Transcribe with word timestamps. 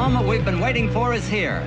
moment 0.00 0.26
we've 0.26 0.44
been 0.44 0.60
waiting 0.62 0.90
for 0.90 1.14
is 1.14 1.28
here. 1.30 1.60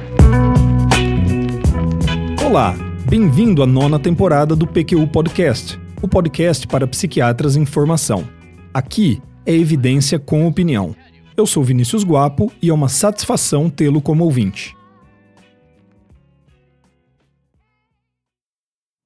Olá, 2.44 2.76
bem-vindo 3.08 3.62
à 3.62 3.68
nona 3.68 4.00
temporada 4.00 4.56
do 4.56 4.66
PQU 4.66 5.08
Podcast, 5.08 5.80
o 6.02 6.08
podcast 6.08 6.66
para 6.66 6.88
psiquiatras 6.88 7.56
em 7.56 7.64
formação. 7.64 8.28
Aqui 8.74 9.22
é 9.46 9.54
evidência 9.54 10.18
com 10.18 10.48
opinião. 10.48 10.96
Eu 11.38 11.46
sou 11.46 11.64
Vinícius 11.64 12.04
Guapo 12.04 12.52
e 12.60 12.70
é 12.70 12.74
uma 12.74 12.90
satisfação 12.90 13.70
tê-lo 13.70 14.02
como 14.02 14.24
ouvinte. 14.24 14.76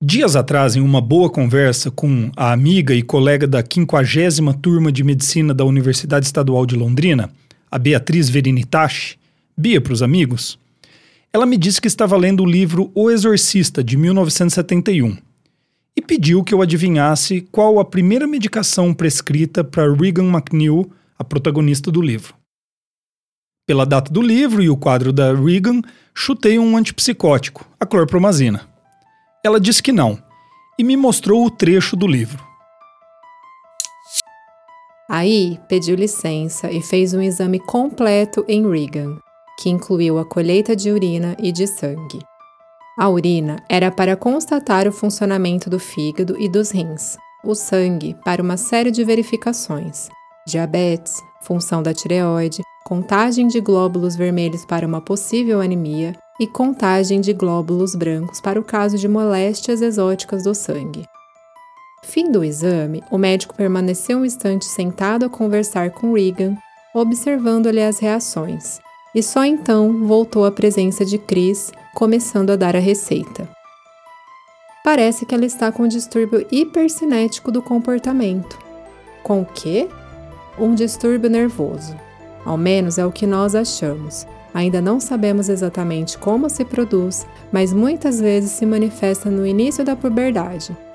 Dias 0.02 0.38
atrás, 0.38 0.78
em 0.78 0.82
uma 0.82 1.02
boa 1.02 1.30
conversa 1.30 1.92
com 1.92 2.32
a 2.38 2.54
amiga 2.54 2.94
e 2.94 3.02
colega 3.04 3.46
da 3.46 3.62
50 3.62 4.54
turma 4.62 4.90
de 4.90 5.04
medicina 5.04 5.54
da 5.54 5.66
Universidade 5.66 6.26
Estadual 6.26 6.66
de 6.66 6.78
Londrina, 6.78 7.30
a 7.78 7.80
Beatriz 7.80 8.28
Verinitashi, 8.28 9.20
Bia 9.56 9.80
para 9.80 9.94
os 9.94 10.02
amigos, 10.02 10.58
ela 11.32 11.46
me 11.46 11.56
disse 11.56 11.80
que 11.80 11.88
estava 11.88 12.18
lendo 12.18 12.42
o 12.42 12.46
livro 12.46 12.92
O 12.96 13.12
Exorcista, 13.12 13.84
de 13.84 13.96
1971, 13.96 15.16
e 15.96 16.02
pediu 16.02 16.44
que 16.44 16.56
eu 16.56 16.62
adivinhasse 16.64 17.42
qual 17.52 17.80
a 17.80 17.86
primeira 17.86 18.26
medicação 18.26 18.96
prescrita 18.96 19.64
para 19.64 19.94
Regan 19.94 20.28
McNeil, 20.28 20.92
a 21.20 21.24
protagonista 21.24 21.92
do 21.92 22.02
livro. 22.02 22.34
Pela 23.68 23.86
data 23.86 24.12
do 24.12 24.24
livro 24.24 24.64
e 24.64 24.72
o 24.72 24.78
quadro 24.78 25.14
da 25.14 25.32
Regan, 25.32 25.84
chutei 26.16 26.58
um 26.58 26.76
antipsicótico, 26.76 27.70
a 27.80 27.86
clorpromazina. 27.86 28.68
Ela 29.46 29.60
disse 29.60 29.84
que 29.84 29.92
não, 29.92 30.18
e 30.80 30.84
me 30.84 30.98
mostrou 30.98 31.46
o 31.46 31.52
trecho 31.52 31.96
do 31.96 32.08
livro. 32.08 32.47
Aí 35.10 35.58
pediu 35.70 35.96
licença 35.96 36.70
e 36.70 36.82
fez 36.82 37.14
um 37.14 37.22
exame 37.22 37.60
completo 37.60 38.44
em 38.46 38.70
Regan, 38.70 39.18
que 39.58 39.70
incluiu 39.70 40.20
a 40.20 40.26
colheita 40.26 40.76
de 40.76 40.92
urina 40.92 41.36
e 41.40 41.52
de 41.52 41.66
sangue. 41.66 42.20
A 43.00 43.08
urina 43.08 43.64
era 43.70 43.90
para 43.90 44.18
constatar 44.18 44.86
o 44.86 44.92
funcionamento 44.92 45.70
do 45.70 45.80
fígado 45.80 46.36
e 46.38 46.50
dos 46.50 46.72
rins, 46.72 47.18
o 47.46 47.56
sangue 47.56 48.18
para 48.26 48.44
uma 48.44 48.58
série 48.58 48.92
de 48.92 49.06
verificações: 49.06 50.10
diabetes, 50.46 51.24
função 51.42 51.82
da 51.82 51.94
tireoide, 51.94 52.62
contagem 52.84 53.48
de 53.48 53.62
glóbulos 53.62 54.16
vermelhos 54.16 54.66
para 54.66 54.86
uma 54.86 55.00
possível 55.00 55.62
anemia 55.62 56.14
e 56.38 56.46
contagem 56.46 57.22
de 57.22 57.32
glóbulos 57.32 57.96
brancos 57.96 58.42
para 58.42 58.60
o 58.60 58.64
caso 58.64 58.98
de 58.98 59.08
moléstias 59.08 59.82
exóticas 59.82 60.44
do 60.44 60.54
sangue. 60.54 61.06
Fim 62.08 62.32
do 62.32 62.42
exame, 62.42 63.04
o 63.12 63.18
médico 63.18 63.54
permaneceu 63.54 64.20
um 64.20 64.26
instante 64.26 64.64
sentado 64.64 65.26
a 65.26 65.30
conversar 65.30 65.92
com 65.92 66.14
Regan, 66.14 66.56
observando-lhe 66.94 67.84
as 67.84 68.00
reações, 68.00 68.80
e 69.14 69.22
só 69.22 69.44
então 69.44 70.08
voltou 70.08 70.46
à 70.46 70.52
presença 70.52 71.04
de 71.04 71.18
Chris, 71.18 71.70
começando 71.94 72.52
a 72.52 72.56
dar 72.56 72.78
a 72.78 72.80
receita. 72.80 73.48
Parece 74.86 75.26
que 75.26 75.36
ela 75.36 75.46
está 75.46 75.70
com 75.70 75.84
um 75.84 75.88
distúrbio 75.88 76.48
hipercinético 76.50 77.52
do 77.52 77.62
comportamento. 77.62 78.58
Com 79.22 79.42
o 79.42 79.46
quê? 79.46 79.90
Um 80.58 80.74
distúrbio 80.74 81.30
nervoso. 81.30 81.94
Ao 82.46 82.56
menos 82.56 82.98
é 82.98 83.06
o 83.06 83.12
que 83.12 83.28
nós 83.28 83.54
achamos. 83.54 84.26
Ainda 84.54 84.80
não 84.80 85.02
sabemos 85.02 85.50
exatamente 85.50 86.18
como 86.18 86.50
se 86.50 86.64
produz, 86.64 87.28
mas 87.52 87.74
muitas 87.74 88.22
vezes 88.22 88.52
se 88.52 88.66
manifesta 88.66 89.30
no 89.30 89.46
início 89.46 89.84
da 89.84 89.94
puberdade. 89.94 90.87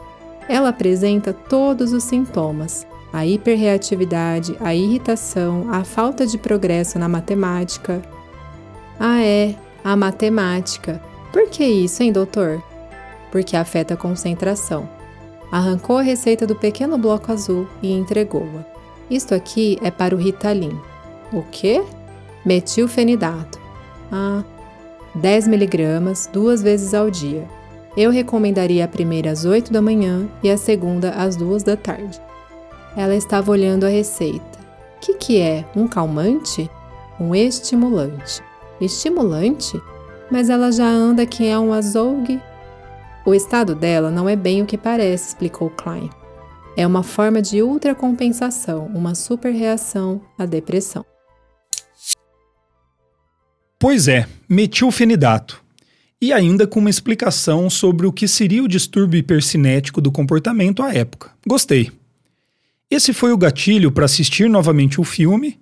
Ela 0.49 0.71
apresenta 0.71 1.33
todos 1.33 1.93
os 1.93 2.05
sintomas: 2.05 2.87
a 3.13 3.27
hiperreatividade, 3.27 4.57
a 4.61 4.75
irritação, 4.75 5.67
a 5.71 5.85
falta 5.85 6.27
de 6.27 6.39
progresso 6.39 6.99
na 6.99 7.09
matemática. 7.09 8.03
Ah, 8.99 9.23
é, 9.23 9.55
a 9.83 9.97
matemática. 9.97 11.03
Por 11.33 11.49
que 11.49 11.65
isso, 11.65 12.03
hein, 12.03 12.13
doutor? 12.13 12.63
Porque 13.31 13.57
afeta 13.57 13.95
a 13.95 13.97
concentração. 13.97 14.89
Arrancou 15.51 15.99
a 15.99 16.03
receita 16.03 16.47
do 16.47 16.55
pequeno 16.55 16.97
bloco 16.97 17.33
azul 17.33 17.67
e 17.83 17.93
entregou-a. 17.93 18.65
Isto 19.11 19.35
aqui 19.35 19.79
é 19.83 19.91
para 19.91 20.15
o 20.15 20.19
Ritalin. 20.19 20.79
O 21.33 21.43
quê? 21.43 21.83
Metilfenidato. 22.45 23.61
Ah, 24.11 24.43
10 25.15 25.49
miligramas 25.49 26.29
duas 26.33 26.63
vezes 26.63 26.95
ao 26.95 27.11
dia. 27.11 27.47
Eu 27.97 28.11
recomendaria 28.11 28.85
a 28.85 28.89
primeira 28.89 29.31
às 29.31 29.45
8 29.45 29.73
da 29.73 29.83
manhã 29.83 30.27
e 30.43 30.51
a 30.51 30.57
segunda 30.57 31.11
às 31.11 31.37
2 31.37 31.63
da 31.63 31.77
tarde. 31.77 32.21
Ela 32.97 33.15
estava 33.15 33.51
olhando 33.51 33.85
a 33.85 33.89
receita. 33.89 34.59
O 34.97 35.01
que, 35.01 35.15
que 35.15 35.41
é? 35.41 35.65
Um 35.77 35.87
calmante? 35.87 36.71
Um 37.21 37.35
estimulante. 37.35 38.43
Estimulante? 38.81 39.81
Mas 40.31 40.49
ela 40.49 40.73
já 40.73 40.87
anda 40.87 41.27
que 41.27 41.47
é 41.47 41.59
um 41.59 41.73
azougue. 41.73 42.41
O 43.27 43.35
estado 43.35 43.75
dela 43.75 44.11
não 44.11 44.29
é 44.29 44.35
bem 44.35 44.63
o 44.63 44.67
que 44.67 44.79
parece, 44.79 45.29
explicou 45.29 45.69
Klein. 45.71 46.09
É 46.75 46.87
uma 46.87 47.03
forma 47.03 47.43
de 47.43 47.63
ultracompensação, 47.63 48.87
uma 48.87 49.15
superreação 49.15 50.23
à 50.39 50.47
depressão. 50.47 51.05
Pois 53.79 54.09
é, 54.09 54.27
metilfenidato. 54.49 55.62
E 56.23 56.33
ainda 56.33 56.69
com 56.69 56.79
uma 56.79 56.89
explicação 56.89 57.69
sobre 57.69 58.07
o 58.07 58.13
que 58.13 58.29
seria 58.29 58.63
o 58.63 58.69
distúrbio 58.69 59.19
hipercinético 59.19 60.01
do 60.01 60.13
comportamento 60.13 60.81
à 60.81 60.95
época. 60.95 61.33
Gostei. 61.45 61.91
Esse 62.89 63.13
foi 63.13 63.33
o 63.33 63.37
gatilho 63.37 63.91
para 63.91 64.05
assistir 64.05 64.49
novamente 64.49 65.01
o 65.01 65.05
filme, 65.05 65.59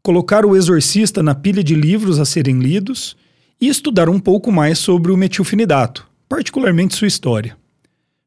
colocar 0.00 0.46
o 0.46 0.54
Exorcista 0.54 1.20
na 1.20 1.34
pilha 1.34 1.64
de 1.64 1.74
livros 1.74 2.20
a 2.20 2.24
serem 2.24 2.60
lidos 2.60 3.16
e 3.60 3.66
estudar 3.66 4.08
um 4.08 4.20
pouco 4.20 4.52
mais 4.52 4.78
sobre 4.78 5.10
o 5.10 5.16
metilfenidato, 5.16 6.08
particularmente 6.28 6.94
sua 6.94 7.08
história. 7.08 7.56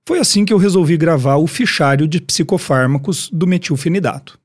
Foi 0.06 0.20
assim 0.20 0.44
que 0.44 0.52
eu 0.52 0.58
resolvi 0.58 0.98
gravar 0.98 1.38
o 1.38 1.48
fichário 1.48 2.06
de 2.06 2.20
psicofármacos 2.20 3.30
do 3.32 3.48
metilfenidato. 3.48 4.38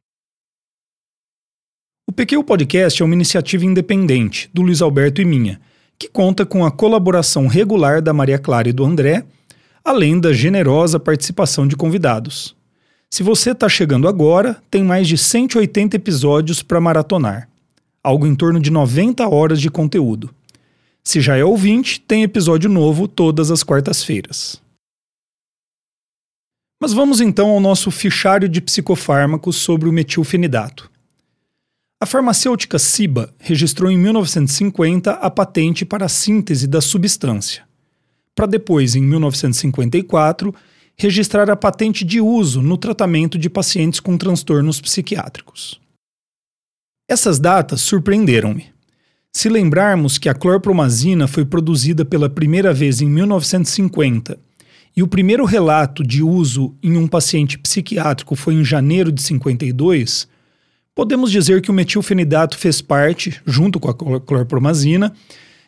O 2.06 2.12
PQ 2.12 2.44
Podcast 2.44 3.02
é 3.02 3.04
uma 3.04 3.14
iniciativa 3.16 3.64
independente, 3.64 4.48
do 4.54 4.62
Luiz 4.62 4.80
Alberto 4.80 5.20
e 5.20 5.24
minha, 5.24 5.60
que 5.98 6.08
conta 6.08 6.44
com 6.44 6.64
a 6.64 6.70
colaboração 6.70 7.46
regular 7.46 8.02
da 8.02 8.12
Maria 8.12 8.38
Clara 8.38 8.68
e 8.68 8.72
do 8.72 8.84
André, 8.84 9.24
além 9.84 10.18
da 10.20 10.32
generosa 10.32 10.98
participação 10.98 11.66
de 11.66 11.76
convidados. 11.76 12.54
Se 13.10 13.22
você 13.22 13.52
está 13.52 13.68
chegando 13.68 14.08
agora, 14.08 14.60
tem 14.70 14.82
mais 14.82 15.08
de 15.08 15.16
180 15.16 15.96
episódios 15.96 16.62
para 16.62 16.80
maratonar, 16.80 17.48
algo 18.02 18.26
em 18.26 18.34
torno 18.34 18.60
de 18.60 18.70
90 18.70 19.26
horas 19.28 19.60
de 19.60 19.70
conteúdo. 19.70 20.34
Se 21.04 21.20
já 21.20 21.36
é 21.36 21.44
ouvinte, 21.44 22.00
tem 22.00 22.24
episódio 22.24 22.68
novo 22.68 23.06
todas 23.06 23.50
as 23.50 23.62
quartas-feiras. 23.62 24.60
Mas 26.80 26.92
vamos 26.92 27.20
então 27.20 27.48
ao 27.50 27.60
nosso 27.60 27.90
fichário 27.90 28.48
de 28.48 28.60
psicofármacos 28.60 29.56
sobre 29.56 29.88
o 29.88 29.92
metilfenidato. 29.92 30.90
A 31.98 32.04
farmacêutica 32.04 32.78
Ciba 32.78 33.34
registrou 33.38 33.90
em 33.90 33.96
1950 33.96 35.12
a 35.12 35.30
patente 35.30 35.82
para 35.82 36.04
a 36.04 36.10
síntese 36.10 36.66
da 36.66 36.82
substância, 36.82 37.64
para 38.34 38.44
depois, 38.44 38.94
em 38.94 39.00
1954, 39.00 40.54
registrar 40.94 41.48
a 41.50 41.56
patente 41.56 42.04
de 42.04 42.20
uso 42.20 42.60
no 42.60 42.76
tratamento 42.76 43.38
de 43.38 43.48
pacientes 43.48 43.98
com 43.98 44.18
transtornos 44.18 44.78
psiquiátricos. 44.78 45.80
Essas 47.08 47.38
datas 47.38 47.80
surpreenderam-me. 47.80 48.66
Se 49.32 49.48
lembrarmos 49.48 50.18
que 50.18 50.28
a 50.28 50.34
clorpromazina 50.34 51.26
foi 51.26 51.46
produzida 51.46 52.04
pela 52.04 52.28
primeira 52.28 52.74
vez 52.74 53.00
em 53.00 53.08
1950 53.08 54.38
e 54.94 55.02
o 55.02 55.08
primeiro 55.08 55.46
relato 55.46 56.02
de 56.02 56.22
uso 56.22 56.74
em 56.82 56.98
um 56.98 57.08
paciente 57.08 57.58
psiquiátrico 57.58 58.36
foi 58.36 58.52
em 58.52 58.64
janeiro 58.64 59.10
de 59.10 59.22
52, 59.22 60.28
Podemos 60.96 61.30
dizer 61.30 61.60
que 61.60 61.70
o 61.70 61.74
metilfenidato 61.74 62.56
fez 62.56 62.80
parte, 62.80 63.38
junto 63.44 63.78
com 63.78 63.90
a 63.90 64.18
clorpromazina, 64.18 65.14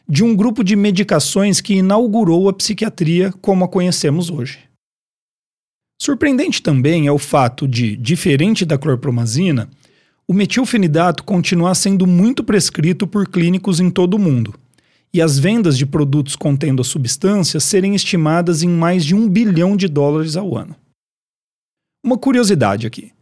de 0.08 0.25
um 0.25 0.35
grupo 0.35 0.64
de 0.64 0.75
medicações 0.75 1.61
que 1.61 1.75
inaugurou 1.75 2.49
a 2.49 2.53
psiquiatria 2.55 3.31
como 3.43 3.62
a 3.62 3.69
conhecemos 3.69 4.31
hoje. 4.31 4.61
Surpreendente 6.00 6.62
também 6.62 7.06
é 7.06 7.12
o 7.12 7.19
fato 7.19 7.69
de, 7.69 7.94
diferente 7.94 8.64
da 8.64 8.79
clorpromazina, 8.79 9.69
o 10.26 10.32
metilfenidato 10.32 11.23
continuar 11.25 11.75
sendo 11.75 12.06
muito 12.06 12.43
prescrito 12.43 13.06
por 13.06 13.29
clínicos 13.29 13.81
em 13.81 13.91
todo 13.91 14.14
o 14.14 14.19
mundo, 14.19 14.55
e 15.12 15.20
as 15.20 15.38
vendas 15.38 15.76
de 15.76 15.85
produtos 15.85 16.37
contendo 16.37 16.81
a 16.81 16.85
substância 16.85 17.61
serem 17.61 17.94
estimadas 17.94 18.62
em 18.62 18.70
mais 18.70 19.05
de 19.05 19.14
um 19.14 19.29
bilhão 19.29 19.76
de 19.76 19.88
dólares 19.88 20.37
ao 20.37 20.56
ano. 20.56 20.75
Uma 22.03 22.17
curiosidade 22.17 22.87
aqui. 22.87 23.12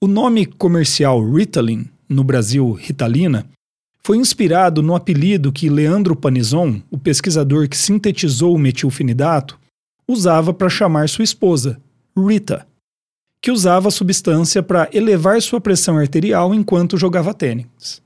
O 0.00 0.06
nome 0.06 0.46
comercial 0.46 1.20
Ritalin, 1.28 1.84
no 2.08 2.22
Brasil 2.22 2.70
Ritalina, 2.70 3.44
foi 3.98 4.16
inspirado 4.16 4.80
no 4.80 4.94
apelido 4.94 5.50
que 5.50 5.68
Leandro 5.68 6.14
Panizon, 6.14 6.80
o 6.88 6.96
pesquisador 6.96 7.68
que 7.68 7.76
sintetizou 7.76 8.54
o 8.54 8.58
metilfenidato, 8.58 9.58
usava 10.06 10.54
para 10.54 10.68
chamar 10.68 11.08
sua 11.08 11.24
esposa, 11.24 11.80
Rita, 12.16 12.64
que 13.42 13.50
usava 13.50 13.88
a 13.88 13.90
substância 13.90 14.62
para 14.62 14.88
elevar 14.92 15.42
sua 15.42 15.60
pressão 15.60 15.98
arterial 15.98 16.54
enquanto 16.54 16.96
jogava 16.96 17.34
tênis. 17.34 18.00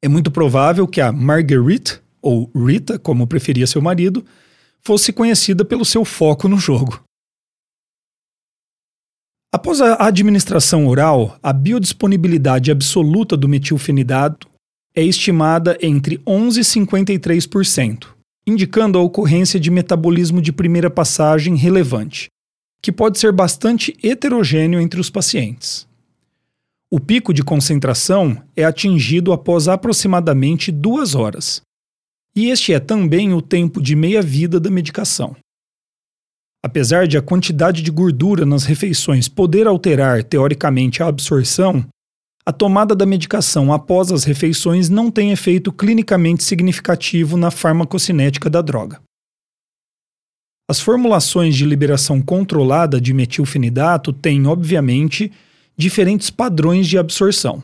É 0.00 0.08
muito 0.08 0.30
provável 0.30 0.86
que 0.86 1.00
a 1.00 1.10
Marguerite, 1.10 2.00
ou 2.22 2.48
Rita, 2.54 2.96
como 2.96 3.26
preferia 3.26 3.66
seu 3.66 3.82
marido, 3.82 4.24
fosse 4.80 5.12
conhecida 5.12 5.64
pelo 5.64 5.84
seu 5.84 6.04
foco 6.04 6.46
no 6.46 6.58
jogo. 6.58 7.02
Após 9.52 9.80
a 9.80 10.06
administração 10.06 10.86
oral, 10.86 11.36
a 11.42 11.52
biodisponibilidade 11.52 12.70
absoluta 12.70 13.36
do 13.36 13.48
metilfenidato 13.48 14.48
é 14.94 15.02
estimada 15.02 15.76
entre 15.82 16.20
11 16.24 16.60
e 16.60 16.62
53%, 16.62 18.06
indicando 18.46 18.96
a 18.96 19.02
ocorrência 19.02 19.58
de 19.58 19.68
metabolismo 19.68 20.40
de 20.40 20.52
primeira 20.52 20.88
passagem 20.88 21.56
relevante, 21.56 22.28
que 22.80 22.92
pode 22.92 23.18
ser 23.18 23.32
bastante 23.32 23.96
heterogêneo 24.02 24.80
entre 24.80 25.00
os 25.00 25.10
pacientes. 25.10 25.84
O 26.88 27.00
pico 27.00 27.34
de 27.34 27.42
concentração 27.42 28.40
é 28.56 28.64
atingido 28.64 29.32
após 29.32 29.66
aproximadamente 29.66 30.70
duas 30.70 31.16
horas, 31.16 31.60
e 32.36 32.50
este 32.50 32.72
é 32.72 32.78
também 32.78 33.34
o 33.34 33.42
tempo 33.42 33.82
de 33.82 33.96
meia-vida 33.96 34.60
da 34.60 34.70
medicação. 34.70 35.34
Apesar 36.62 37.06
de 37.06 37.16
a 37.16 37.22
quantidade 37.22 37.82
de 37.82 37.90
gordura 37.90 38.44
nas 38.44 38.64
refeições 38.64 39.28
poder 39.28 39.66
alterar 39.66 40.22
teoricamente 40.22 41.02
a 41.02 41.06
absorção, 41.06 41.84
a 42.44 42.52
tomada 42.52 42.94
da 42.94 43.06
medicação 43.06 43.72
após 43.72 44.12
as 44.12 44.24
refeições 44.24 44.88
não 44.88 45.10
tem 45.10 45.30
efeito 45.30 45.72
clinicamente 45.72 46.42
significativo 46.42 47.36
na 47.36 47.50
farmacocinética 47.50 48.50
da 48.50 48.60
droga. 48.60 49.00
As 50.68 50.80
formulações 50.80 51.56
de 51.56 51.64
liberação 51.64 52.20
controlada 52.20 53.00
de 53.00 53.12
metilfenidato 53.12 54.12
têm, 54.12 54.46
obviamente, 54.46 55.32
diferentes 55.76 56.30
padrões 56.30 56.86
de 56.86 56.98
absorção. 56.98 57.62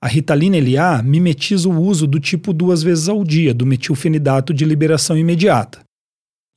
A 0.00 0.06
Ritalina 0.06 0.56
LA 0.58 1.02
mimetiza 1.02 1.68
o 1.68 1.80
uso 1.80 2.06
do 2.06 2.20
tipo 2.20 2.52
duas 2.52 2.82
vezes 2.82 3.08
ao 3.08 3.24
dia 3.24 3.54
do 3.54 3.64
metilfenidato 3.64 4.52
de 4.52 4.64
liberação 4.64 5.16
imediata, 5.16 5.80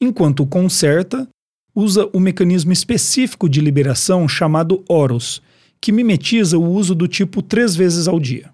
enquanto 0.01 0.41
o 0.41 0.47
Concerta 0.47 1.27
usa 1.75 2.09
o 2.13 2.19
mecanismo 2.19 2.71
específico 2.71 3.49
de 3.49 3.61
liberação 3.61 4.27
chamado 4.27 4.83
OROS, 4.87 5.41
que 5.79 5.91
mimetiza 5.91 6.57
o 6.57 6.69
uso 6.69 6.93
do 6.93 7.07
tipo 7.07 7.41
três 7.41 7.75
vezes 7.75 8.07
ao 8.07 8.19
dia. 8.19 8.51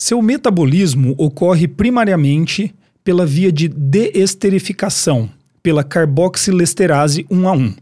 Seu 0.00 0.20
metabolismo 0.20 1.14
ocorre 1.18 1.66
primariamente 1.66 2.74
pela 3.02 3.26
via 3.26 3.50
de 3.50 3.68
deesterificação, 3.68 5.30
pela 5.62 5.82
carboxilesterase 5.82 7.26
1 7.30 7.48
a 7.48 7.52
1, 7.52 7.74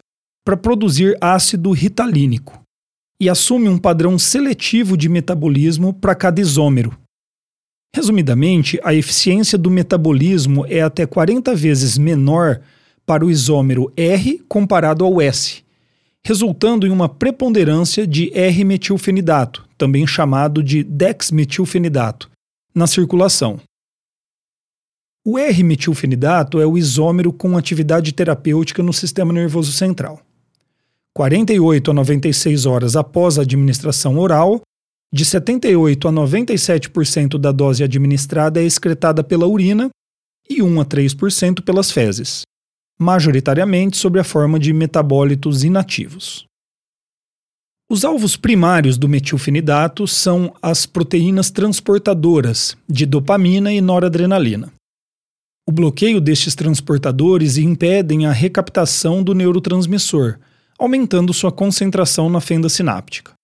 para 0.44 0.56
produzir 0.56 1.16
ácido 1.20 1.70
ritalínico, 1.72 2.60
e 3.20 3.28
assume 3.28 3.68
um 3.68 3.78
padrão 3.78 4.18
seletivo 4.18 4.96
de 4.96 5.08
metabolismo 5.08 5.92
para 5.92 6.14
cada 6.14 6.40
isômero. 6.40 6.96
Resumidamente, 7.94 8.80
a 8.82 8.94
eficiência 8.94 9.58
do 9.58 9.70
metabolismo 9.70 10.64
é 10.66 10.80
até 10.80 11.06
40 11.06 11.54
vezes 11.54 11.98
menor 11.98 12.60
para 13.06 13.24
o 13.24 13.30
isômero 13.30 13.92
R 13.96 14.42
comparado 14.48 15.04
ao 15.04 15.20
S, 15.20 15.62
resultando 16.24 16.86
em 16.86 16.90
uma 16.90 17.08
preponderância 17.08 18.06
de 18.06 18.30
R-metilfenidato, 18.32 19.68
também 19.76 20.06
chamado 20.06 20.62
de 20.62 20.84
dexmetilfenidato, 20.84 22.30
na 22.74 22.86
circulação. 22.86 23.60
O 25.24 25.38
R-metilfenidato 25.38 26.60
é 26.60 26.66
o 26.66 26.78
isômero 26.78 27.32
com 27.32 27.56
atividade 27.56 28.12
terapêutica 28.12 28.82
no 28.82 28.92
sistema 28.92 29.32
nervoso 29.32 29.72
central. 29.72 30.20
48 31.14 31.90
a 31.90 31.94
96 31.94 32.66
horas 32.66 32.96
após 32.96 33.38
a 33.38 33.42
administração 33.42 34.18
oral, 34.18 34.62
de 35.12 35.24
78 35.24 36.08
a 36.08 36.12
97% 36.12 37.38
da 37.38 37.52
dose 37.52 37.84
administrada 37.84 38.60
é 38.60 38.64
excretada 38.64 39.22
pela 39.22 39.46
urina 39.46 39.90
e 40.48 40.62
1 40.62 40.80
a 40.80 40.84
3% 40.84 41.62
pelas 41.62 41.90
fezes 41.90 42.42
majoritariamente 43.02 43.98
sob 43.98 44.18
a 44.18 44.24
forma 44.24 44.58
de 44.58 44.72
metabólitos 44.72 45.64
inativos. 45.64 46.46
Os 47.90 48.06
alvos 48.06 48.36
primários 48.36 48.96
do 48.96 49.06
metilfenidato 49.06 50.06
são 50.06 50.54
as 50.62 50.86
proteínas 50.86 51.50
transportadoras 51.50 52.74
de 52.88 53.04
dopamina 53.04 53.70
e 53.70 53.82
noradrenalina. 53.82 54.72
O 55.68 55.72
bloqueio 55.72 56.20
destes 56.20 56.54
transportadores 56.54 57.58
impedem 57.58 58.24
a 58.24 58.32
recaptação 58.32 59.22
do 59.22 59.34
neurotransmissor, 59.34 60.38
aumentando 60.78 61.34
sua 61.34 61.52
concentração 61.52 62.30
na 62.30 62.40
fenda 62.40 62.68
sináptica. 62.68 63.34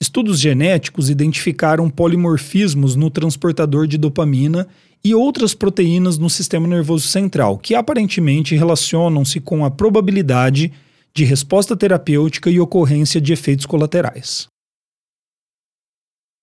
Estudos 0.00 0.38
genéticos 0.38 1.10
identificaram 1.10 1.90
polimorfismos 1.90 2.94
no 2.94 3.10
transportador 3.10 3.86
de 3.86 3.98
dopamina 3.98 4.68
e 5.04 5.12
outras 5.12 5.54
proteínas 5.54 6.18
no 6.18 6.30
sistema 6.30 6.68
nervoso 6.68 7.08
central, 7.08 7.58
que 7.58 7.74
aparentemente 7.74 8.54
relacionam-se 8.54 9.40
com 9.40 9.64
a 9.64 9.70
probabilidade 9.70 10.72
de 11.12 11.24
resposta 11.24 11.76
terapêutica 11.76 12.48
e 12.48 12.60
ocorrência 12.60 13.20
de 13.20 13.32
efeitos 13.32 13.66
colaterais. 13.66 14.46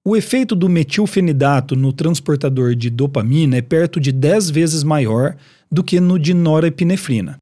O 0.05 0.15
efeito 0.15 0.55
do 0.55 0.69
metilfenidato 0.69 1.75
no 1.75 1.93
transportador 1.93 2.75
de 2.75 2.89
dopamina 2.89 3.57
é 3.57 3.61
perto 3.61 3.99
de 3.99 4.11
10 4.11 4.49
vezes 4.49 4.83
maior 4.83 5.35
do 5.71 5.83
que 5.83 5.99
no 5.99 6.19
de 6.19 6.33
norepinefrina. 6.33 7.37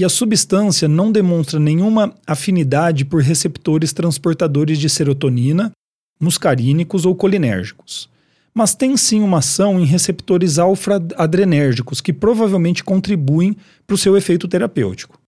E 0.00 0.04
a 0.04 0.08
substância 0.08 0.88
não 0.88 1.12
demonstra 1.12 1.60
nenhuma 1.60 2.14
afinidade 2.26 3.04
por 3.04 3.20
receptores 3.20 3.92
transportadores 3.92 4.78
de 4.78 4.88
serotonina, 4.88 5.72
muscarínicos 6.18 7.04
ou 7.04 7.14
colinérgicos 7.14 8.08
mas 8.54 8.74
tem 8.74 8.96
sim 8.96 9.20
uma 9.20 9.38
ação 9.38 9.78
em 9.78 9.84
receptores 9.84 10.58
alfa-adrenérgicos 10.58 12.00
que 12.00 12.12
provavelmente 12.12 12.82
contribuem 12.82 13.56
para 13.86 13.94
o 13.94 13.98
seu 13.98 14.16
efeito 14.16 14.48
terapêutico. 14.48 15.20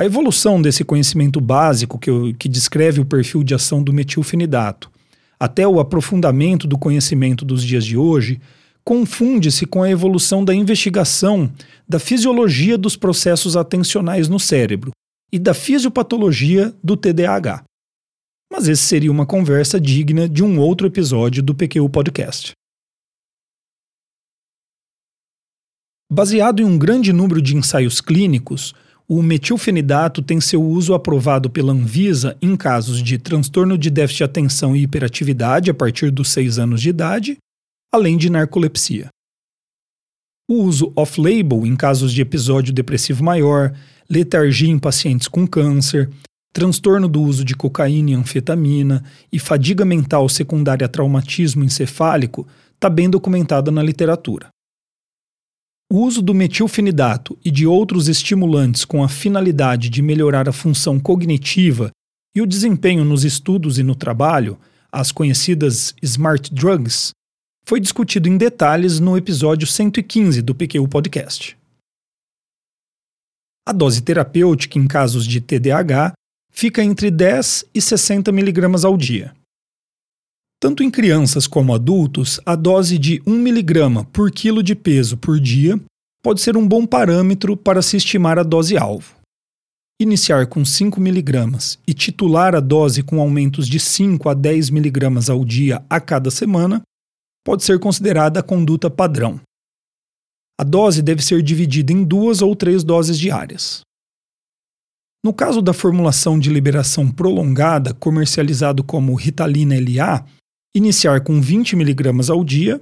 A 0.00 0.04
evolução 0.04 0.62
desse 0.62 0.84
conhecimento 0.84 1.40
básico 1.40 1.98
que, 1.98 2.10
que 2.34 2.48
descreve 2.48 3.00
o 3.00 3.04
perfil 3.04 3.42
de 3.42 3.54
ação 3.54 3.82
do 3.82 3.92
metilfenidato, 3.92 4.90
até 5.40 5.66
o 5.66 5.80
aprofundamento 5.80 6.68
do 6.68 6.78
conhecimento 6.78 7.44
dos 7.44 7.64
dias 7.64 7.84
de 7.84 7.96
hoje, 7.96 8.40
confunde-se 8.84 9.66
com 9.66 9.82
a 9.82 9.90
evolução 9.90 10.44
da 10.44 10.54
investigação 10.54 11.50
da 11.88 11.98
fisiologia 11.98 12.76
dos 12.76 12.96
processos 12.96 13.56
atencionais 13.56 14.28
no 14.28 14.40
cérebro 14.40 14.90
e 15.32 15.38
da 15.38 15.54
fisiopatologia 15.54 16.74
do 16.82 16.96
TDAH 16.96 17.64
mas 18.52 18.68
esse 18.68 18.82
seria 18.82 19.10
uma 19.10 19.24
conversa 19.24 19.80
digna 19.80 20.28
de 20.28 20.44
um 20.44 20.60
outro 20.60 20.86
episódio 20.86 21.42
do 21.42 21.54
PQ 21.54 21.88
Podcast. 21.88 22.52
Baseado 26.12 26.60
em 26.60 26.64
um 26.66 26.76
grande 26.76 27.14
número 27.14 27.40
de 27.40 27.56
ensaios 27.56 28.02
clínicos, 28.02 28.74
o 29.08 29.22
metilfenidato 29.22 30.20
tem 30.20 30.38
seu 30.38 30.62
uso 30.62 30.92
aprovado 30.92 31.48
pela 31.48 31.72
Anvisa 31.72 32.36
em 32.42 32.54
casos 32.54 33.02
de 33.02 33.16
transtorno 33.16 33.78
de 33.78 33.88
déficit 33.88 34.18
de 34.18 34.24
atenção 34.24 34.76
e 34.76 34.82
hiperatividade 34.82 35.70
a 35.70 35.74
partir 35.74 36.10
dos 36.10 36.28
6 36.28 36.58
anos 36.58 36.82
de 36.82 36.90
idade, 36.90 37.38
além 37.92 38.16
de 38.16 38.30
narcolepsia. 38.30 39.08
O 40.48 40.62
uso 40.62 40.92
off-label 40.96 41.66
em 41.66 41.76
casos 41.76 42.12
de 42.12 42.22
episódio 42.22 42.72
depressivo 42.72 43.22
maior, 43.22 43.74
letargia 44.08 44.70
em 44.70 44.78
pacientes 44.78 45.28
com 45.28 45.46
câncer, 45.46 46.10
transtorno 46.52 47.06
do 47.06 47.22
uso 47.22 47.44
de 47.44 47.54
cocaína 47.54 48.10
e 48.10 48.14
anfetamina 48.14 49.04
e 49.30 49.38
fadiga 49.38 49.84
mental 49.84 50.28
secundária 50.28 50.86
a 50.86 50.88
traumatismo 50.88 51.62
encefálico 51.64 52.46
está 52.74 52.90
bem 52.90 53.08
documentada 53.08 53.70
na 53.70 53.82
literatura. 53.82 54.48
O 55.90 56.00
uso 56.00 56.22
do 56.22 56.34
metilfenidato 56.34 57.38
e 57.44 57.50
de 57.50 57.66
outros 57.66 58.08
estimulantes 58.08 58.84
com 58.84 59.04
a 59.04 59.08
finalidade 59.08 59.90
de 59.90 60.00
melhorar 60.00 60.48
a 60.48 60.52
função 60.52 60.98
cognitiva 60.98 61.90
e 62.34 62.40
o 62.40 62.46
desempenho 62.46 63.04
nos 63.04 63.24
estudos 63.24 63.78
e 63.78 63.82
no 63.82 63.94
trabalho, 63.94 64.58
as 64.90 65.12
conhecidas 65.12 65.94
smart 66.02 66.52
drugs, 66.52 67.12
foi 67.64 67.80
discutido 67.80 68.28
em 68.28 68.36
detalhes 68.36 69.00
no 69.00 69.16
episódio 69.16 69.66
115 69.66 70.42
do 70.42 70.54
PQ 70.54 70.86
Podcast. 70.88 71.56
A 73.66 73.72
dose 73.72 74.02
terapêutica 74.02 74.78
em 74.78 74.86
casos 74.86 75.26
de 75.26 75.40
TDAH 75.40 76.12
fica 76.52 76.82
entre 76.82 77.10
10 77.10 77.66
e 77.74 77.80
60 77.80 78.32
miligramas 78.32 78.84
ao 78.84 78.96
dia. 78.96 79.32
Tanto 80.60 80.82
em 80.82 80.90
crianças 80.90 81.46
como 81.46 81.74
adultos, 81.74 82.40
a 82.46 82.54
dose 82.54 82.98
de 82.98 83.22
1 83.26 83.30
miligrama 83.32 84.04
por 84.06 84.30
quilo 84.30 84.62
de 84.62 84.74
peso 84.74 85.16
por 85.16 85.40
dia 85.40 85.80
pode 86.22 86.40
ser 86.40 86.56
um 86.56 86.66
bom 86.66 86.86
parâmetro 86.86 87.56
para 87.56 87.82
se 87.82 87.96
estimar 87.96 88.38
a 88.38 88.42
dose-alvo. 88.42 89.14
Iniciar 90.00 90.46
com 90.46 90.64
5 90.64 91.00
miligramas 91.00 91.78
e 91.86 91.94
titular 91.94 92.54
a 92.54 92.60
dose 92.60 93.02
com 93.02 93.20
aumentos 93.20 93.68
de 93.68 93.78
5 93.78 94.28
a 94.28 94.34
10 94.34 94.70
miligramas 94.70 95.30
ao 95.30 95.44
dia 95.44 95.84
a 95.88 96.00
cada 96.00 96.30
semana 96.30 96.82
pode 97.44 97.64
ser 97.64 97.78
considerada 97.78 98.40
a 98.40 98.42
conduta 98.42 98.90
padrão. 98.90 99.40
A 100.60 100.64
dose 100.64 101.02
deve 101.02 101.22
ser 101.22 101.42
dividida 101.42 101.92
em 101.92 102.04
duas 102.04 102.42
ou 102.42 102.54
três 102.54 102.84
doses 102.84 103.18
diárias. 103.18 103.82
No 105.24 105.32
caso 105.32 105.62
da 105.62 105.72
formulação 105.72 106.38
de 106.38 106.50
liberação 106.50 107.10
prolongada, 107.10 107.94
comercializado 107.94 108.82
como 108.82 109.14
Ritalina 109.14 109.76
LA, 109.76 110.26
iniciar 110.74 111.22
com 111.22 111.40
20 111.40 111.74
mg 111.74 112.30
ao 112.30 112.44
dia 112.44 112.80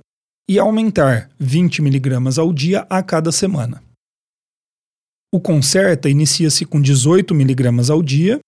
e 0.48 0.58
aumentar 0.58 1.30
20 1.38 1.80
mg 1.80 2.38
ao 2.38 2.52
dia 2.52 2.86
a 2.88 3.02
cada 3.02 3.30
semana. 3.30 3.82
O 5.32 5.40
Concerta 5.40 6.08
inicia-se 6.08 6.64
com 6.64 6.80
18 6.80 7.34
mg 7.34 7.90
ao 7.90 8.02
dia 8.02 8.40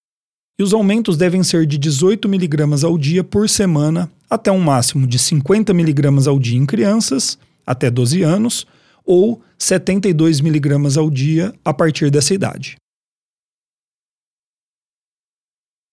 e 0.59 0.63
os 0.63 0.73
aumentos 0.73 1.17
devem 1.17 1.43
ser 1.43 1.67
de 1.67 1.79
18 1.79 2.27
mg 2.29 2.85
ao 2.85 2.99
dia 2.99 3.23
por 3.23 3.49
semana 3.49 4.11
até 4.33 4.51
um 4.51 4.59
máximo 4.59 5.07
de 5.07 5.19
50 5.19 5.73
mg 5.73 6.27
ao 6.27 6.39
dia 6.39 6.59
em 6.59 6.65
crianças 6.65 7.39
até 7.67 7.91
12 7.91 8.23
anos 8.23 8.67
ou 9.05 9.43
72 9.59 10.41
mg 10.41 10.99
ao 10.99 11.11
dia 11.11 11.55
a 11.63 11.75
partir 11.75 12.11
dessa 12.11 12.33
idade. 12.33 12.77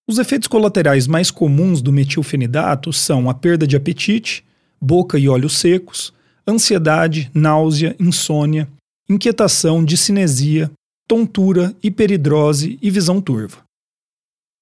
Os 0.08 0.17
efeitos 0.17 0.48
colaterais 0.48 1.05
mais 1.05 1.29
comuns 1.29 1.81
do 1.81 1.91
metilfenidato 1.91 2.93
são 2.93 3.29
a 3.29 3.34
perda 3.34 3.67
de 3.67 3.75
apetite, 3.75 4.46
boca 4.81 5.19
e 5.19 5.27
olhos 5.27 5.58
secos, 5.58 6.13
ansiedade, 6.48 7.29
náusea, 7.34 7.93
insônia, 8.00 8.69
inquietação, 9.10 9.84
discinesia, 9.84 10.72
tontura, 11.05 11.75
hiperidrose 11.84 12.79
e 12.81 12.89
visão 12.89 13.19
turva. 13.19 13.58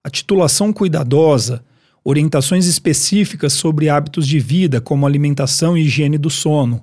A 0.03 0.09
titulação 0.09 0.73
cuidadosa, 0.73 1.63
orientações 2.09 2.67
específicas 2.67 3.51
sobre 3.51 3.89
hábitos 3.89 4.25
de 4.25 4.39
vida, 4.39 4.79
como 4.79 5.05
alimentação 5.05 5.77
e 5.77 5.81
higiene 5.81 6.17
do 6.17 6.29
sono, 6.29 6.81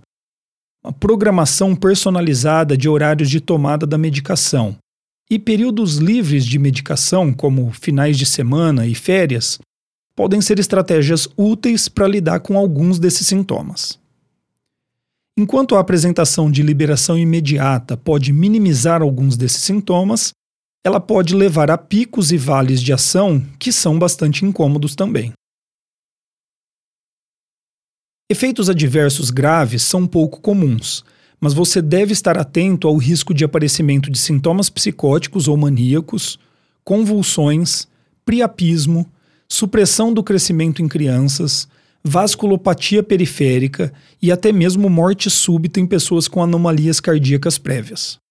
uma 0.84 0.92
programação 0.92 1.74
personalizada 1.74 2.76
de 2.76 2.90
horários 2.90 3.30
de 3.30 3.40
tomada 3.40 3.86
da 3.86 3.96
medicação, 3.96 4.76
e 5.30 5.38
períodos 5.38 5.96
livres 5.96 6.44
de 6.44 6.58
medicação, 6.58 7.32
como 7.32 7.70
finais 7.70 8.18
de 8.18 8.26
semana 8.26 8.86
e 8.86 8.94
férias, 8.94 9.58
podem 10.14 10.42
ser 10.42 10.58
estratégias 10.58 11.26
úteis 11.38 11.88
para 11.88 12.06
lidar 12.06 12.40
com 12.40 12.58
alguns 12.58 12.98
desses 12.98 13.26
sintomas. 13.26 13.98
Enquanto 15.38 15.74
a 15.74 15.80
apresentação 15.80 16.50
de 16.50 16.62
liberação 16.62 17.18
imediata 17.18 17.96
pode 17.96 18.30
minimizar 18.30 19.00
alguns 19.00 19.38
desses 19.38 19.62
sintomas, 19.62 20.34
ela 20.84 21.00
pode 21.00 21.34
levar 21.34 21.70
a 21.70 21.78
picos 21.78 22.30
e 22.30 22.36
vales 22.36 22.82
de 22.82 22.92
ação 22.92 23.40
que 23.58 23.72
são 23.72 23.98
bastante 23.98 24.44
incômodos 24.44 24.94
também. 24.94 25.32
Efeitos 28.30 28.68
adversos 28.68 29.30
graves 29.30 29.82
são 29.82 30.06
pouco 30.06 30.40
comuns, 30.40 31.02
mas 31.40 31.54
você 31.54 31.80
deve 31.80 32.12
estar 32.12 32.36
atento 32.36 32.86
ao 32.86 32.96
risco 32.96 33.32
de 33.32 33.44
aparecimento 33.44 34.10
de 34.10 34.18
sintomas 34.18 34.68
psicóticos 34.68 35.48
ou 35.48 35.56
maníacos, 35.56 36.38
convulsões, 36.82 37.88
priapismo, 38.24 39.10
supressão 39.48 40.12
do 40.12 40.22
crescimento 40.22 40.82
em 40.82 40.88
crianças, 40.88 41.66
vasculopatia 42.02 43.02
periférica 43.02 43.92
e 44.20 44.30
até 44.30 44.52
mesmo 44.52 44.90
morte 44.90 45.30
súbita 45.30 45.80
em 45.80 45.86
pessoas 45.86 46.28
com 46.28 46.42
anomalias 46.42 47.00
cardíacas 47.00 47.56
prévias. 47.56 48.23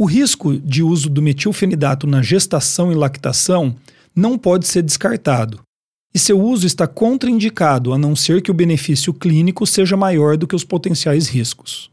O 0.00 0.06
risco 0.06 0.56
de 0.56 0.82
uso 0.82 1.10
do 1.10 1.20
metilfenidato 1.20 2.06
na 2.06 2.22
gestação 2.22 2.90
e 2.90 2.94
lactação 2.94 3.76
não 4.16 4.38
pode 4.38 4.66
ser 4.66 4.80
descartado, 4.80 5.60
e 6.14 6.18
seu 6.18 6.40
uso 6.40 6.66
está 6.66 6.86
contraindicado 6.86 7.92
a 7.92 7.98
não 7.98 8.16
ser 8.16 8.40
que 8.40 8.50
o 8.50 8.54
benefício 8.54 9.12
clínico 9.12 9.66
seja 9.66 9.98
maior 9.98 10.38
do 10.38 10.46
que 10.46 10.56
os 10.56 10.64
potenciais 10.64 11.28
riscos. 11.28 11.90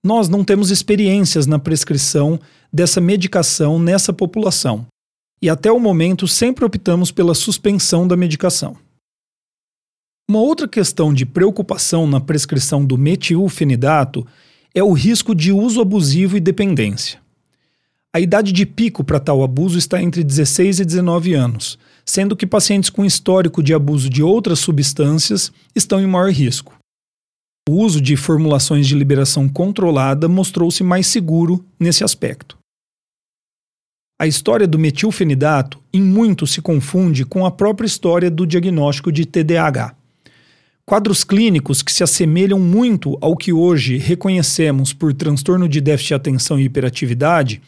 Nós 0.00 0.28
não 0.28 0.44
temos 0.44 0.70
experiências 0.70 1.44
na 1.44 1.58
prescrição 1.58 2.38
dessa 2.72 3.00
medicação 3.00 3.80
nessa 3.80 4.12
população, 4.12 4.86
e 5.42 5.50
até 5.50 5.72
o 5.72 5.80
momento 5.80 6.28
sempre 6.28 6.64
optamos 6.64 7.10
pela 7.10 7.34
suspensão 7.34 8.06
da 8.06 8.16
medicação. 8.16 8.76
Uma 10.30 10.38
outra 10.38 10.68
questão 10.68 11.12
de 11.12 11.26
preocupação 11.26 12.06
na 12.06 12.20
prescrição 12.20 12.84
do 12.84 12.96
metilfenidato 12.96 14.24
é 14.78 14.82
o 14.82 14.92
risco 14.92 15.34
de 15.34 15.50
uso 15.50 15.80
abusivo 15.80 16.36
e 16.36 16.40
dependência. 16.40 17.18
A 18.14 18.20
idade 18.20 18.52
de 18.52 18.64
pico 18.64 19.02
para 19.02 19.18
tal 19.18 19.42
abuso 19.42 19.76
está 19.76 20.00
entre 20.00 20.22
16 20.22 20.78
e 20.80 20.84
19 20.84 21.34
anos, 21.34 21.78
sendo 22.06 22.36
que 22.36 22.46
pacientes 22.46 22.88
com 22.88 23.04
histórico 23.04 23.60
de 23.60 23.74
abuso 23.74 24.08
de 24.08 24.22
outras 24.22 24.60
substâncias 24.60 25.52
estão 25.74 26.00
em 26.00 26.06
maior 26.06 26.30
risco. 26.30 26.76
O 27.68 27.72
uso 27.72 28.00
de 28.00 28.16
formulações 28.16 28.86
de 28.86 28.94
liberação 28.94 29.48
controlada 29.48 30.28
mostrou-se 30.28 30.82
mais 30.84 31.08
seguro 31.08 31.64
nesse 31.78 32.04
aspecto. 32.04 32.56
A 34.16 34.26
história 34.26 34.66
do 34.66 34.78
metilfenidato 34.78 35.78
em 35.92 36.00
muito 36.00 36.46
se 36.46 36.62
confunde 36.62 37.24
com 37.24 37.44
a 37.44 37.50
própria 37.50 37.86
história 37.86 38.30
do 38.30 38.46
diagnóstico 38.46 39.10
de 39.10 39.26
TDAH. 39.26 39.97
Quadros 40.88 41.22
clínicos 41.22 41.82
que 41.82 41.92
se 41.92 42.02
assemelham 42.02 42.58
muito 42.58 43.18
ao 43.20 43.36
que 43.36 43.52
hoje 43.52 43.98
reconhecemos 43.98 44.94
por 44.94 45.12
transtorno 45.12 45.68
de 45.68 45.82
déficit 45.82 46.08
de 46.08 46.14
atenção 46.14 46.58
e 46.58 46.64
hiperatividade 46.64 47.60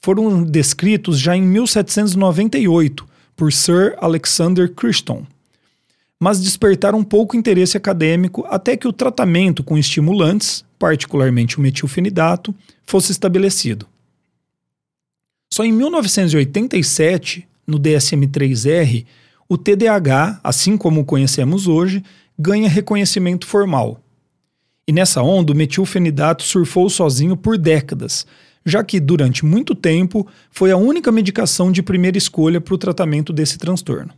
foram 0.00 0.42
descritos 0.42 1.18
já 1.18 1.36
em 1.36 1.42
1798 1.42 3.06
por 3.36 3.52
Sir 3.52 3.94
Alexander 3.98 4.72
Crichton, 4.72 5.26
mas 6.18 6.40
despertaram 6.40 7.04
pouco 7.04 7.36
interesse 7.36 7.76
acadêmico 7.76 8.42
até 8.48 8.74
que 8.74 8.88
o 8.88 8.92
tratamento 8.92 9.62
com 9.62 9.76
estimulantes, 9.76 10.64
particularmente 10.78 11.58
o 11.58 11.60
metilfenidato, 11.60 12.54
fosse 12.86 13.12
estabelecido. 13.12 13.86
Só 15.52 15.62
em 15.62 15.72
1987, 15.72 17.46
no 17.66 17.78
DSM-3R, 17.78 19.04
o 19.46 19.58
TDAH, 19.58 20.40
assim 20.42 20.78
como 20.78 21.02
o 21.02 21.04
conhecemos 21.04 21.68
hoje, 21.68 22.02
ganha 22.38 22.68
reconhecimento 22.68 23.46
formal. 23.46 24.00
E 24.86 24.92
nessa 24.92 25.22
onda, 25.22 25.52
o 25.52 25.56
metilfenidato 25.56 26.42
surfou 26.42 26.90
sozinho 26.90 27.36
por 27.36 27.56
décadas, 27.56 28.26
já 28.64 28.82
que 28.82 28.98
durante 28.98 29.44
muito 29.44 29.74
tempo 29.74 30.26
foi 30.50 30.70
a 30.70 30.76
única 30.76 31.12
medicação 31.12 31.70
de 31.70 31.82
primeira 31.82 32.18
escolha 32.18 32.60
para 32.60 32.74
o 32.74 32.78
tratamento 32.78 33.32
desse 33.32 33.58
transtorno. 33.58 34.12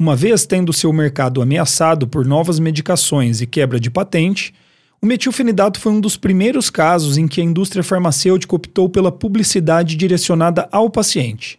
Uma 0.00 0.16
vez 0.16 0.46
tendo 0.46 0.72
seu 0.72 0.92
mercado 0.92 1.42
ameaçado 1.42 2.08
por 2.08 2.24
novas 2.24 2.58
medicações 2.58 3.40
e 3.40 3.46
quebra 3.46 3.78
de 3.78 3.90
patente, 3.90 4.54
o 5.02 5.06
metilfenidato 5.06 5.78
foi 5.78 5.92
um 5.92 6.00
dos 6.00 6.16
primeiros 6.16 6.70
casos 6.70 7.16
em 7.16 7.28
que 7.28 7.40
a 7.40 7.44
indústria 7.44 7.82
farmacêutica 7.82 8.54
optou 8.54 8.88
pela 8.88 9.12
publicidade 9.12 9.96
direcionada 9.96 10.68
ao 10.72 10.90
paciente. 10.90 11.58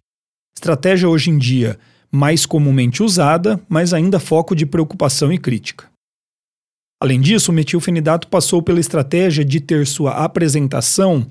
Estratégia 0.55 1.09
hoje 1.09 1.29
em 1.29 1.37
dia 1.37 1.79
mais 2.11 2.45
comumente 2.45 3.01
usada, 3.01 3.59
mas 3.69 3.93
ainda 3.93 4.19
foco 4.19 4.55
de 4.55 4.65
preocupação 4.65 5.31
e 5.31 5.37
crítica. 5.37 5.89
Além 7.01 7.19
disso, 7.19 7.51
o 7.51 7.55
metilfenidato 7.55 8.27
passou 8.27 8.61
pela 8.61 8.79
estratégia 8.79 9.43
de 9.43 9.59
ter 9.59 9.87
sua 9.87 10.23
apresentação 10.23 11.25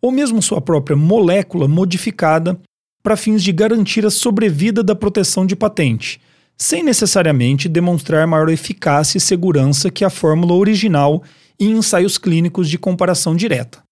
ou 0.00 0.12
mesmo 0.12 0.40
sua 0.40 0.60
própria 0.60 0.96
molécula 0.96 1.66
modificada 1.66 2.60
para 3.02 3.16
fins 3.16 3.42
de 3.42 3.50
garantir 3.50 4.04
a 4.04 4.10
sobrevida 4.10 4.82
da 4.82 4.94
proteção 4.94 5.46
de 5.46 5.56
patente, 5.56 6.20
sem 6.56 6.82
necessariamente 6.82 7.68
demonstrar 7.68 8.26
maior 8.26 8.48
eficácia 8.48 9.18
e 9.18 9.20
segurança 9.20 9.90
que 9.90 10.04
a 10.04 10.10
fórmula 10.10 10.54
original 10.54 11.22
em 11.58 11.72
ensaios 11.72 12.18
clínicos 12.18 12.68
de 12.68 12.78
comparação 12.78 13.34
direta. 13.34 13.82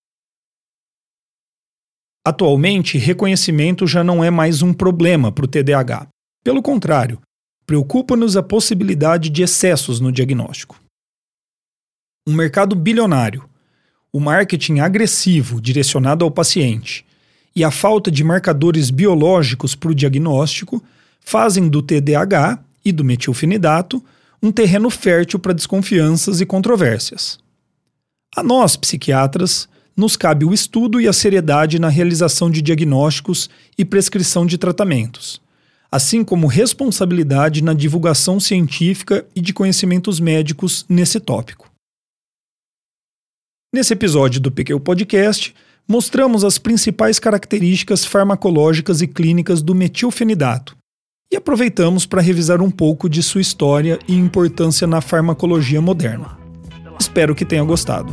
Atualmente, 2.26 2.96
reconhecimento 2.96 3.86
já 3.86 4.02
não 4.02 4.22
é 4.22 4.30
mais 4.30 4.62
um 4.62 4.72
problema 4.72 5.30
para 5.30 5.44
o 5.44 5.48
TDAH. 5.48 6.08
Pelo 6.44 6.62
contrário, 6.62 7.20
preocupa-nos 7.66 8.36
a 8.36 8.42
possibilidade 8.42 9.30
de 9.30 9.42
excessos 9.42 9.98
no 9.98 10.12
diagnóstico 10.12 10.84
um 12.26 12.32
mercado 12.32 12.74
bilionário, 12.74 13.44
o 14.10 14.18
marketing 14.18 14.78
agressivo 14.78 15.60
direcionado 15.60 16.24
ao 16.24 16.30
paciente 16.30 17.04
e 17.54 17.62
a 17.62 17.70
falta 17.70 18.10
de 18.10 18.24
marcadores 18.24 18.90
biológicos 18.90 19.74
para 19.74 19.90
o 19.90 19.94
diagnóstico 19.94 20.82
fazem 21.20 21.68
do 21.68 21.82
TDAH 21.82 22.60
e 22.82 22.92
do 22.92 23.04
metilfenidato 23.04 24.02
um 24.42 24.50
terreno 24.50 24.88
fértil 24.88 25.38
para 25.38 25.52
desconfianças 25.52 26.40
e 26.40 26.46
controvérsias. 26.46 27.38
A 28.34 28.42
nós, 28.42 28.74
psiquiatras, 28.74 29.68
nos 29.94 30.16
cabe 30.16 30.46
o 30.46 30.54
estudo 30.54 31.00
e 31.00 31.06
a 31.06 31.12
seriedade 31.12 31.78
na 31.78 31.88
realização 31.88 32.50
de 32.50 32.62
diagnósticos 32.62 33.50
e 33.76 33.84
prescrição 33.84 34.46
de 34.46 34.56
tratamentos, 34.56 35.40
assim 35.94 36.24
como 36.24 36.48
responsabilidade 36.48 37.62
na 37.62 37.72
divulgação 37.72 38.40
científica 38.40 39.24
e 39.32 39.40
de 39.40 39.52
conhecimentos 39.52 40.18
médicos 40.18 40.84
nesse 40.88 41.20
tópico. 41.20 41.70
Nesse 43.72 43.92
episódio 43.92 44.40
do 44.40 44.50
PQ 44.50 44.80
Podcast, 44.80 45.54
mostramos 45.86 46.42
as 46.42 46.58
principais 46.58 47.20
características 47.20 48.04
farmacológicas 48.04 49.02
e 49.02 49.06
clínicas 49.06 49.62
do 49.62 49.72
metilfenidato 49.72 50.76
e 51.32 51.36
aproveitamos 51.36 52.06
para 52.06 52.20
revisar 52.20 52.60
um 52.60 52.72
pouco 52.72 53.08
de 53.08 53.22
sua 53.22 53.40
história 53.40 53.96
e 54.08 54.16
importância 54.16 54.88
na 54.88 55.00
farmacologia 55.00 55.80
moderna. 55.80 56.36
Espero 56.98 57.36
que 57.36 57.44
tenha 57.44 57.62
gostado. 57.62 58.12